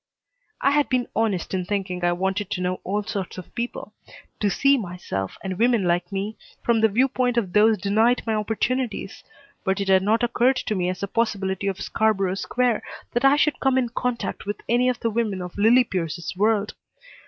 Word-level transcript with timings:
I 0.61 0.71
had 0.71 0.89
been 0.89 1.07
honest 1.15 1.53
in 1.53 1.63
thinking 1.63 2.03
I 2.03 2.11
wanted 2.11 2.49
to 2.49 2.61
know 2.61 2.81
all 2.83 3.03
sorts 3.03 3.37
of 3.37 3.53
people, 3.53 3.93
to 4.39 4.49
see 4.49 4.75
myself, 4.75 5.37
and 5.43 5.59
women 5.59 5.83
like 5.83 6.11
me, 6.11 6.37
from 6.63 6.81
the 6.81 6.87
viewpoint 6.89 7.37
of 7.37 7.53
those 7.53 7.77
denied 7.77 8.23
my 8.25 8.33
opportunities, 8.33 9.23
but 9.63 9.79
it 9.79 9.89
had 9.89 10.01
not 10.01 10.23
occurred 10.23 10.55
to 10.55 10.73
me 10.73 10.89
as 10.89 11.03
a 11.03 11.07
possibility 11.07 11.67
of 11.67 11.79
Scarborough 11.79 12.33
Square 12.33 12.81
that 13.13 13.23
I 13.25 13.35
should 13.35 13.59
come 13.59 13.77
in 13.77 13.89
contact 13.89 14.47
with 14.47 14.59
any 14.67 14.89
of 14.89 14.99
the 15.01 15.11
women 15.11 15.39
of 15.39 15.55
Lillie 15.55 15.83
Pierce's 15.83 16.35
world. 16.35 16.73